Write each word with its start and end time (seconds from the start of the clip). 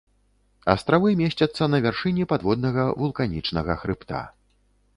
Астравы 0.73 1.09
месцяцца 1.19 1.67
на 1.75 1.81
вяршыні 1.85 2.25
падводнага 2.31 2.87
вулканічнага 3.03 3.79
хрыбта. 3.83 4.27